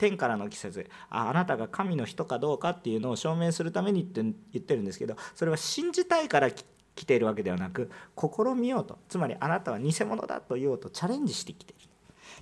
[0.00, 0.88] 天からの季節。
[1.10, 6.64] ああなたが神の人かどうかっていうのを証明するためにって言ってるんですけどそれは信じたいから来
[7.04, 8.98] ているわけではなく試みようと。
[9.10, 11.89] つまりあなたは偽物だと言おうとチャレンジしてきている。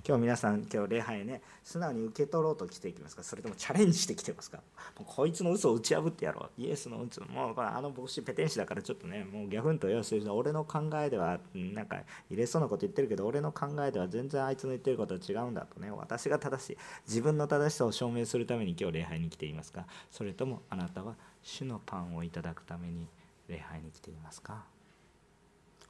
[0.07, 3.23] 今日皆さん今日礼拝ね素直に受け取ろうと来ていきますか？
[3.23, 4.57] それともチャレンジしてきてますか？
[4.97, 6.61] もうこいつの嘘を打ち破ってやろう。
[6.61, 11.97] イエスの嘘もうこれあの帽子ペテン師だからちょっとねもうギャフンと要するに俺の考えではなんか
[12.29, 15.91] 入れそうなこと言ってるけど俺の考えでは全然あいつの言ってることは違うんだとね。
[15.91, 16.77] 私が正しい。
[17.07, 19.85] 自分の正しさを証明するために今日礼拝に来ていますか？
[20.09, 23.05] それともあなたは主のパンをいただくために
[23.47, 24.63] 礼拝に来ていますか？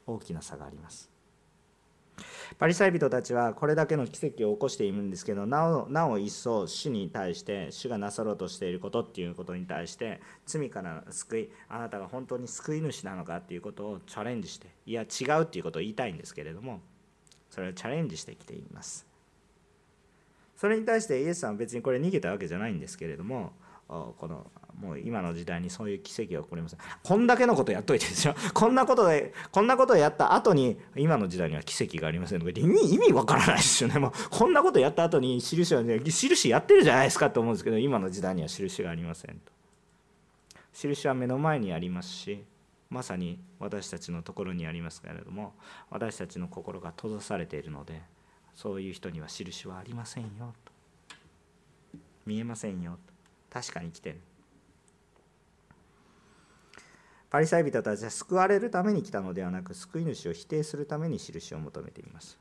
[0.08, 1.10] 大きな差があります。
[2.58, 16.82] パリサイ人たちはこれだけの奇跡を起こしているんですけどなおなお一層主に対して主がなさろうとしていることっていうことに対して罪から救いあなたが本当に救い主なのかっていうことをチャレンジしていや違うっていうことを言いたいんですけれども
[17.50, 19.10] それをチャレンジしてきています。
[20.56, 23.54] それに対してイエスさんは別にこれ逃げたわけじゃないんですけれども
[23.90, 24.46] この
[24.80, 28.36] もう今の時代にそういう奇跡が起こりますこんだけのことやっといてですよ。
[28.54, 34.00] こんなことでこんなことをやった後に今の時代には奇跡がありませんので意味意味わからないですよね。
[34.00, 39.52] もうこんなことやった後に印はね印やってるじゃないですかと思うんですけど今の時代には印がありませんと。
[40.72, 42.46] 印は目の前にありますし
[42.90, 45.56] まさに私たちのところにありますけれども
[45.90, 48.02] 私たちの心が閉ざされているので
[48.56, 50.72] そういう人には印はありませんよと。
[52.26, 53.19] 見えませんよと。
[53.50, 54.22] 確かに来てる
[57.30, 62.40] パリサイ人たちは救われるために来たのではなく救い主を否定するために印を求めています。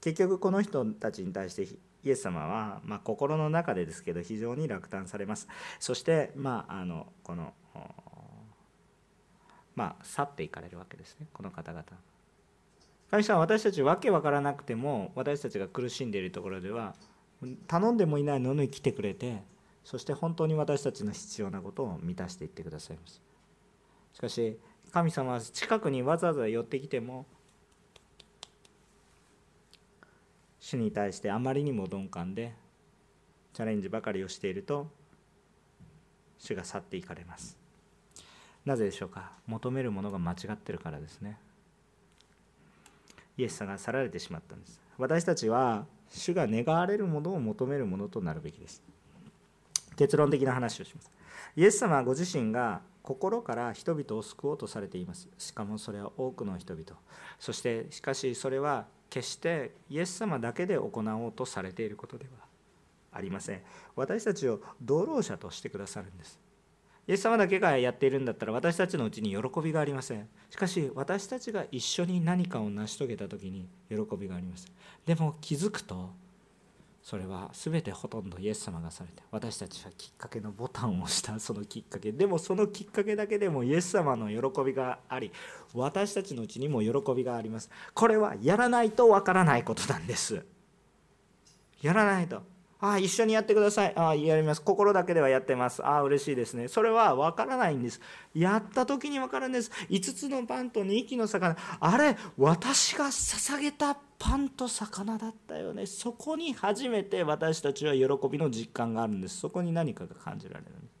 [0.00, 1.62] 結局この人たちに対して
[2.04, 5.48] イエス様は、まあ、心の中でですけど非常に落胆されます。
[5.80, 7.54] そしてまああのこの
[9.74, 11.26] まあ去っていかれるわけですね。
[11.32, 11.84] この方々。
[13.10, 16.94] 神様は私たちわけわからなくても私たちが苦しんでいるところでは
[17.66, 19.42] 頼んでもいないのに来てくれて
[19.88, 23.22] そして本当に私たちの必要なことを満たしていってくださいます。
[24.12, 24.58] しかし
[24.92, 27.24] 神様は近くにわざわざ寄ってきても
[30.60, 32.52] 主に対してあまりにも鈍感で
[33.54, 34.88] チャレンジばかりをしていると
[36.38, 37.56] 主が去っていかれます。
[38.66, 39.32] なぜでしょうか？
[39.46, 41.38] 求めるものが間違ってるからですね。
[43.38, 44.82] イエス様が去られてしまったんです。
[44.98, 48.82] 私たちは主が願われるものを求めるものとなるべきです。
[49.98, 51.10] 結論的な話をします。
[51.56, 55.28] イエス様はご自身が心から人々を救おうとされています。
[55.36, 56.84] しかもそれは多くの人々。
[57.38, 62.30] そしてしかしそれは決してイエス様だけで行おうとされていることでは
[63.12, 63.62] ありません。
[63.96, 66.38] 私たちを同労者としてくださるんです。
[67.08, 70.28] イエス様だけがやっているんだったら私たちのうちに喜びがありません。
[70.48, 74.70] しかし私たちが一緒に何かを成し遂げた時に喜びがあります。
[75.06, 76.10] でも気づくと
[77.02, 82.12] それは全てほとんどイエス様がされて私たちはきっかけのボタンを押したそのきっかけ。
[82.12, 85.32] でもそのきっかけだけでもイエス様の喜びがあり
[85.72, 87.70] 私たちのうちにも喜びがあります。
[87.94, 90.44] これはやらないとわからないことなんです。
[91.80, 92.42] やらないと
[92.80, 93.92] ああ一緒にやってください。
[93.96, 94.62] ああやります。
[94.62, 95.84] 心だけではやってます。
[95.84, 96.68] ああ嬉しいですね。
[96.68, 98.00] それは分からないんです。
[98.34, 99.70] やった時に分かるんです。
[99.90, 101.56] 5つのパンと2匹の魚。
[101.80, 105.86] あれ私が捧げたパンと魚だったよね。
[105.86, 109.38] そこに初めて私たちは喜びの実感があるんです。
[109.38, 110.98] そこに何かが感じられるんです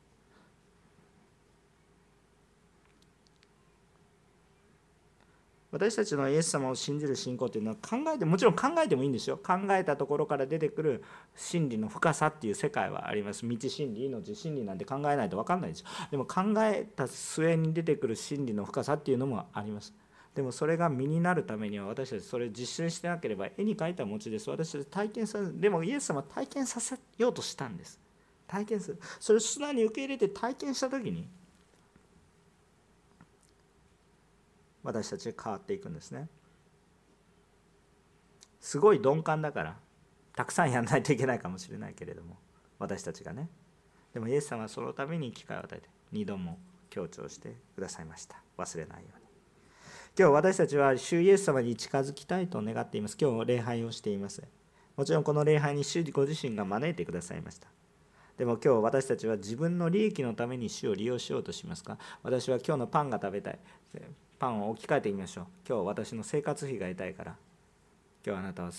[5.70, 9.36] 私たちのイエス様を信じる信仰というのは考えてもちろん考えてもいいんですよ。
[9.36, 11.04] 考えたところから出てくる
[11.36, 13.46] 真理の深さっていう世界はあります。
[13.46, 15.86] 道真理命真理なんて考えないと分かんないですよ。
[16.10, 19.92] でも考えた末に出てくる真理の深さっていうのもあります。
[20.34, 24.48] でもそれが身になるためには私たちそれを実践してなければ絵に描いた餅です。
[24.48, 28.00] 私たち体験さでもイエス様は体験させようとしたんです。
[28.46, 28.98] 体験する。
[29.20, 31.28] それを素直に受け入れて体験した時に
[34.82, 36.28] 私たち変わっていくんですね。
[38.60, 39.76] すごい鈍感だから
[40.34, 42.36] たくさんやらないといけないかもしれないけれども
[42.78, 43.48] 私たちがね。
[44.12, 46.58] でもイエス様はそのために機会を与えて2度も
[46.90, 48.42] 強調してくださいました。
[48.56, 49.26] 忘れないように。
[50.18, 53.16] 今日私たちは主イエス様に近づきたいと願っています。
[53.20, 54.42] 今日礼拝をしています。
[54.96, 57.68] もちろんこの礼拝に主ご自身が招いてくださいました。
[58.36, 61.98] でも今日私たちは自分の利益のために主を利用しようとしますか？
[62.22, 63.58] 私は今日のパンが食べたい。
[64.38, 65.46] パンを置き換えてみましょう。
[65.68, 67.36] 今日私の生活費が得たいから。
[68.24, 68.70] 今日あなたは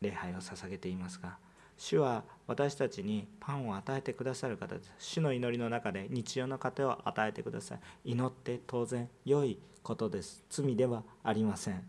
[0.00, 1.38] 礼拝を捧げていますが。
[1.78, 4.92] 主は私たちにパンを与えてくださる方です。
[4.98, 7.78] 主の祈りの中で日常の糧を与えてください。
[8.12, 10.44] 祈って当然良いことです。
[10.48, 11.82] 罪ではありません。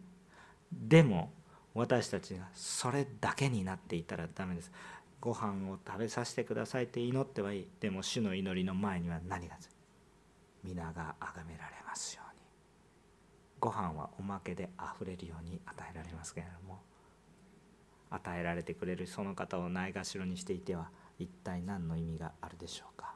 [0.71, 1.31] でも
[1.73, 4.71] 私たちがそれだけになっていたらダメです。
[5.21, 7.67] ご飯を食べさせてくださいって祈ってはいい。
[7.79, 9.55] でも主の祈りの前には何が
[10.63, 12.23] 皆が崇められますよ。
[13.59, 16.79] ご飯はおまけであふれるように与えられますけれども
[18.09, 20.89] 与えられてくれるその方をないがしろにしていては
[21.19, 23.15] 一体何の意味があるでしょうか。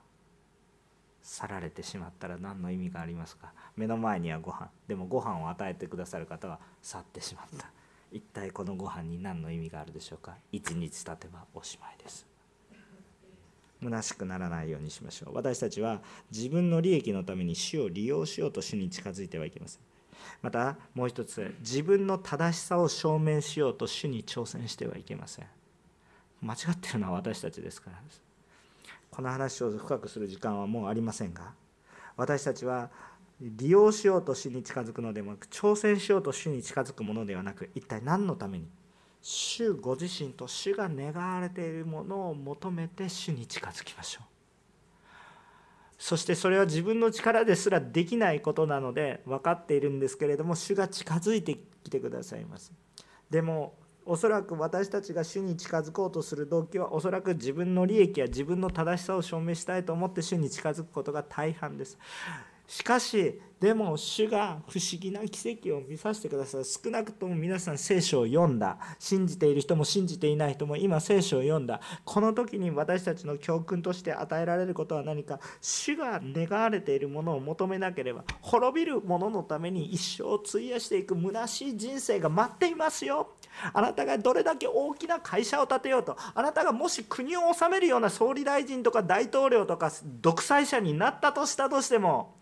[1.24, 3.54] 去られてしまったら何の意味がありますか。
[3.78, 7.70] 目の前にはご飯でもご飯を与えてくださる方は去ってしまった。
[8.12, 10.36] 一体このご飯に何の意味があるでしょうか。
[10.52, 12.26] 一日経てばおしまいです。
[13.82, 15.36] 虚しくならないようにしましょう。
[15.36, 19.82] 私たちは自分の利益のために死を利用しようと主に近づいてはいけません。
[20.42, 25.46] またもう一つ自分の正しさを証明しようと主に挑戦してはいけません。
[26.42, 28.02] 間違ってるのは私たちですから。
[28.02, 28.22] です
[29.12, 31.54] この話を深くする時間はもうありませんが
[32.16, 32.90] 私たちは
[33.42, 38.68] 利用しようと主に近づくのでもなく挑戦しようと主に近づくものではなく一体何のために
[39.22, 44.31] 主ご自身と主が願われているものを求めて主に近づきましょう。
[46.02, 52.74] そしてそれは自分の力ですらできないことなので分かっているんですけれども主が近づいてきてくださいます。
[53.30, 62.00] でもおそらく私たちが主に近づこうとする動機はおそらく自分の利益や自分の正しさを証明したいと思って主に近づくことが大半です。
[62.72, 66.66] しかしでも主が不思議な奇跡を見させてください。
[66.66, 68.78] 少なくとも皆さん聖書を読んだ。
[68.98, 71.82] 信じている人も信じていない人も今聖書を読んだ。
[72.06, 75.40] この時に私たちの教訓として与えられることは何か。
[75.60, 81.14] 主が願われているものを求めなければ滅びる者のために一生を費やしていく。
[81.14, 83.36] 虚しい人生が待っていますよ。
[83.74, 86.16] あなたがどれだけ大きな会社を建てようと。
[86.34, 89.92] あなたがもし国を治めるような総理大臣とか大統領とか
[90.22, 92.38] 独裁者になったとしたとしても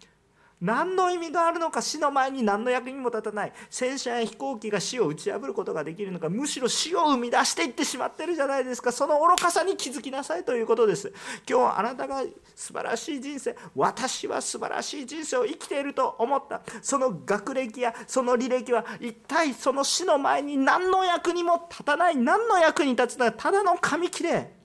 [0.61, 3.53] 何の意味があるのか死の前に何の役にも立たない。
[3.69, 8.91] 戦車や飛行機が死を打ち破ることができるのかむしろ死を生み出していってしまってるじゃないですか。
[8.91, 11.13] その愚かさに気づきなさいということです。
[11.49, 12.23] 今日あなたが
[12.55, 16.61] 素晴らしい人生私は素晴らしい人生を生きていると思った。
[16.81, 22.17] その学歴やその履歴は一体その死の前に何の役にも立たない。
[22.17, 24.58] 何の役に立つのはただの紙切れ。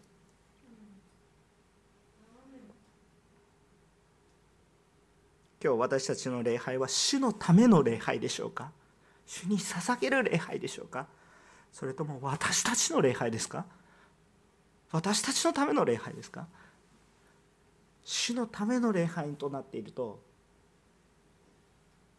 [5.65, 8.71] 今日私たちの礼拝は主のための礼拝でしょうか？
[9.25, 11.07] 主に捧げる礼拝でしょうか？
[11.73, 13.65] それとも私たちの礼拝ですか？
[14.93, 16.47] 私たちのための礼拝ですか？
[18.05, 20.21] 主のための礼拝となっていると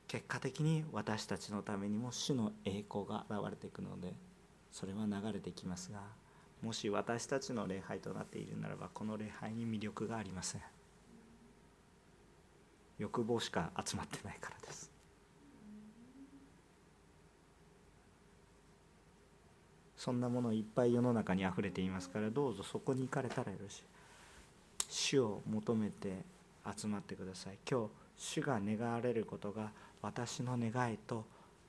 [0.07, 4.15] 結果的に私たちのためにも主の栄光が現れていくので
[4.71, 5.99] それは流れてきますが
[6.63, 10.61] もし私たちの礼拝となっているならばこの礼拝に魅力がありません。
[12.97, 14.91] 欲望しか集まってないからです。
[19.97, 23.83] そんなものいっぱい世の中にあふれていますからどうぞそこに行かれたらよろしい。
[24.87, 26.23] 主を求めて
[26.77, 27.57] 集まってください。
[27.69, 29.71] 今日主が願われることが
[30.01, 31.25] 私の願いと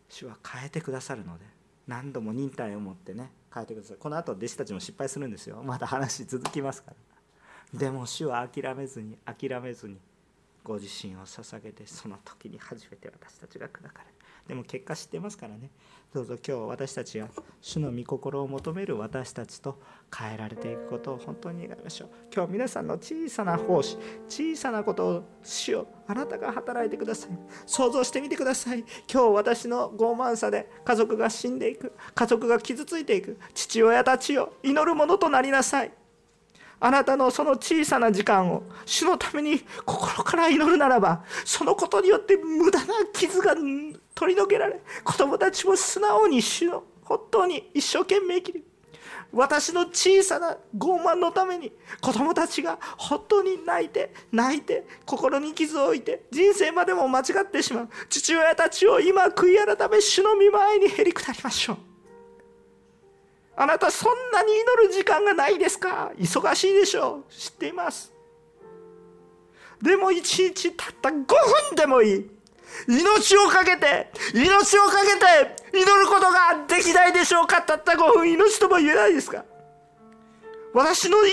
[0.09, 1.45] 主は変えてくださるので
[1.87, 3.97] 何度も忍耐を持ってね変えてください。
[3.97, 5.62] この後弟子たちも失敗するんですよ。
[5.64, 6.93] まだ話続きますか
[7.72, 7.79] ら。
[7.79, 9.97] でも主は諦めずに諦めずに
[10.67, 14.17] ご自身を捧げてその時に初めて私たちが砕かれ
[14.49, 15.71] でも結果知ってますからね。
[16.12, 17.29] どうぞ今日私たちが
[17.61, 19.81] 主の御心を求める私たちと
[20.17, 22.09] 変えられていくことを本当に願いましょう。
[22.35, 23.97] 今日皆さんの小さな奉仕
[24.29, 27.31] 小さなことを主をあなたが働いてください。
[27.67, 28.85] 想像してみてください。
[29.12, 31.93] 今日私の傲慢さで家族が死んでいく。
[32.14, 33.39] 家族が傷ついていく。
[33.55, 35.93] 父親たちを祈るものとなりなさい。
[36.79, 43.55] あなたのその小さな時間を主のために心から祈るならばそのことによって無駄な傷が
[44.14, 48.64] 取り除けられ子供たちも素直に主の本当に一生懸命生きる。
[49.33, 57.89] 私の小さな傲慢のために子供たちが本当に泣いて泣いて心に傷を置いて人生までも間違ってしまう。
[58.09, 61.77] 父親たちを今悔い改め主の見舞いにへりくだりましょう。
[63.57, 66.12] あなたそんなに祈る時間がないですか？
[66.18, 67.32] 忙しいでしょう。
[67.32, 68.12] 知っています。
[69.80, 71.26] でも一日たった5分
[71.74, 72.30] でもいい。
[72.86, 75.18] 命をかけて命をかけ
[75.72, 77.62] て祈ることができないでしょうか？
[77.62, 78.30] たった5分。
[78.30, 79.44] 命とも言えないですか？
[80.74, 81.32] 私の人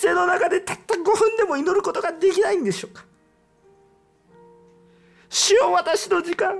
[0.00, 3.04] 生の中でたった5分でも祈ることができないんでしょうか？
[5.28, 6.56] 主よ私の時間。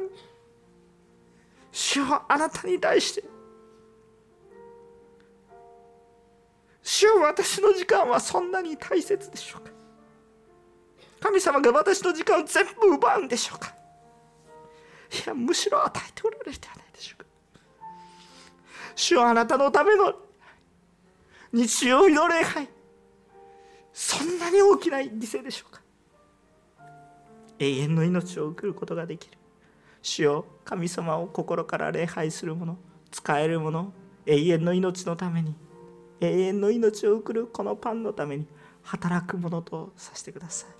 [1.72, 3.24] 主よあなたに対して。
[6.90, 9.70] 主よ私の時間はそんなに大切でしょうか？
[11.20, 13.72] 神様が私の時間を全部奪うんでしょうか？
[15.24, 17.26] いやむしろ与えておられるではないでしょうか？
[18.96, 20.14] 主よあなたのための
[21.52, 22.68] 日曜日の礼拝
[23.92, 25.80] そんなに大きな犠牲でしょうか？
[27.60, 29.38] 永遠の命を送ることができる。
[30.02, 32.76] 主よ神様を心から礼拝する者
[33.12, 33.92] 使える者
[34.26, 35.54] 永遠の命のために。
[36.20, 38.46] 永遠の命を送るこのパンのために
[38.82, 40.70] 働くものとさせてください。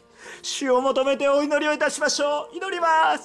[0.42, 2.56] 主を求めてお祈りをいたしましょう。
[2.56, 3.18] 祈ります。